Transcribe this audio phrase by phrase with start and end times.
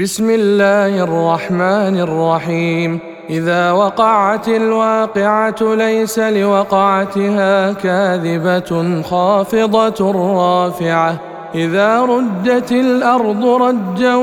[0.00, 2.98] بسم الله الرحمن الرحيم.
[3.30, 11.20] إذا وقعت الواقعة ليس لوقعتها كاذبة خافضة رافعة.
[11.54, 14.14] إذا رجت الأرض رجا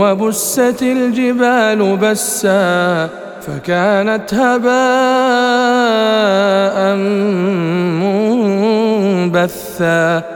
[0.00, 3.08] وبست الجبال بسا
[3.46, 4.76] فكانت هباء
[9.32, 10.35] منبثا.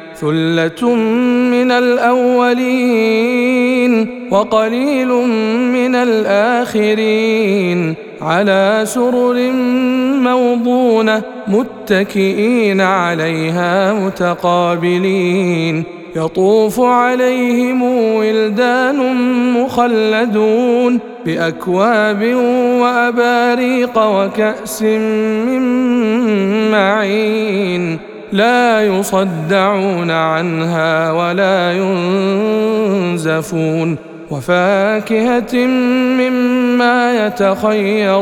[0.21, 0.95] ثلة
[1.51, 2.27] من الأولين
[4.31, 5.07] وقليل
[5.73, 9.51] من الآخرين على سرر
[10.21, 15.83] موضونة متكئين عليها متقابلين.
[16.15, 17.81] يطوف عليهم
[18.15, 19.15] ولدان
[19.53, 22.35] مخلدون بأكواب
[22.81, 25.61] وأباريق وكأس من
[26.71, 28.10] معين.
[28.31, 31.73] لا يصدعون عنها ولا
[33.13, 33.97] ينزفون
[34.31, 35.55] وفاكهة
[36.17, 38.21] مما يتخيرون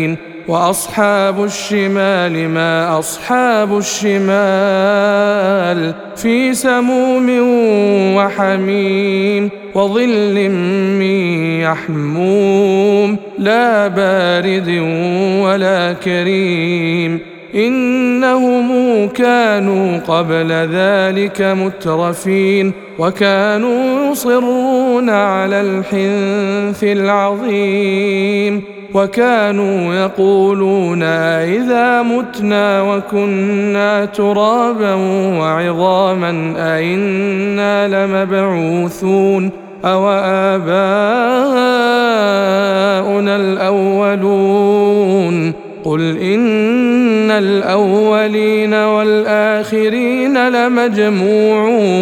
[0.47, 4.33] وأصحاب الشمال ما أصحاب الشمال
[6.15, 7.29] في سموم
[8.15, 10.49] وحميم وظل
[10.99, 11.11] من
[11.61, 14.69] يحموم لا بارد
[15.43, 17.19] ولا كريم
[17.55, 28.63] إنهم كانوا قبل ذلك مترفين وكانوا يصرون على الحنث العظيم
[28.93, 34.93] وكانوا يقولون اذا متنا وكنا ترابا
[35.39, 39.51] وعظاما أئنا لمبعوثون
[39.85, 40.71] أو آباؤنا
[43.35, 44.81] الأولون
[45.83, 52.01] قل إن الأولين والآخرين لمجموعون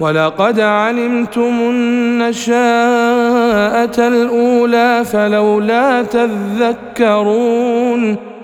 [0.00, 2.56] ولقد علمتم النشاءة
[3.98, 7.46] الأولى فلولا تذكرون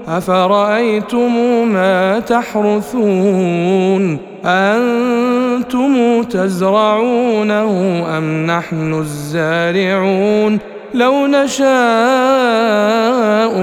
[0.08, 1.32] أفرأيتم
[1.68, 10.58] ما تحرثون أنتم تزرعونه أم نحن الزارعون
[10.94, 11.72] لو نشاء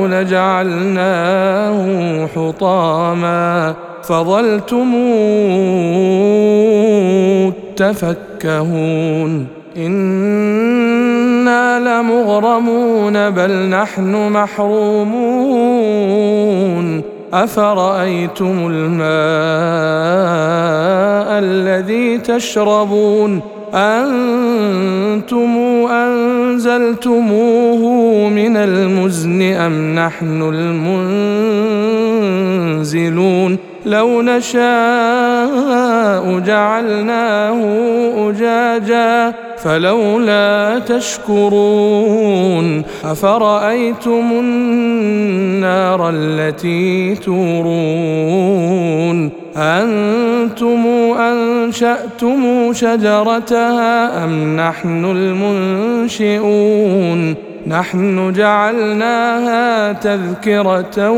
[0.08, 1.80] لجعلناه
[2.36, 4.96] حطاما فظلتم
[7.80, 9.48] تفكهون
[9.78, 15.10] إنا لمغرمون بل نحن محرومون.
[17.34, 19.00] أفرأيتم الماء
[21.40, 23.42] الذي تشربون؟
[23.74, 25.58] أنتم
[25.92, 30.42] أنزلتموه من المزن أم نحن
[32.82, 34.60] المنزلون لو نشاء
[36.40, 37.60] جعلناه
[38.30, 48.60] أجاجا فلولا تشكرون أفرأيتم النار التي تورون
[49.58, 50.86] أنتم
[51.20, 55.06] أنشأتم شجرتها أم نحن
[56.20, 57.36] المنشئون
[57.68, 61.10] نحن جعلناها تذكرة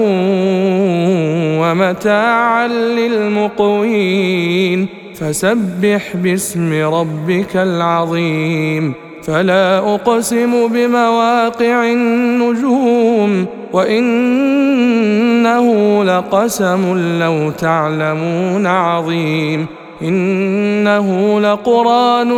[1.61, 4.88] ومتاعا للمقوين.
[5.15, 8.93] فسبح باسم ربك العظيم.
[9.23, 13.45] فلا أقسم بمواقع النجوم.
[13.73, 15.67] وإنه
[16.03, 19.67] لقسم لو تعلمون عظيم.
[20.03, 22.31] إنه لقرآن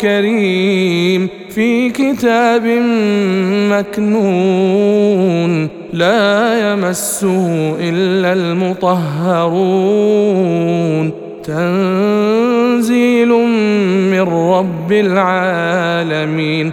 [0.00, 2.66] كريم في كتاب
[3.70, 9.64] مكنون لا يمسه إلا المطهرون.
[11.44, 13.28] تنزيل
[14.10, 16.72] من رب العالمين.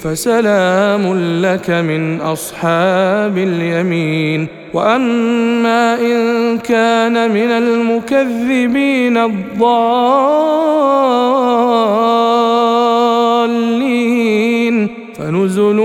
[0.00, 4.46] فسلام لك من أصحاب اليمين.
[4.74, 9.68] وأما إن كان من المكذبين الضالين
[15.18, 15.76] فنزل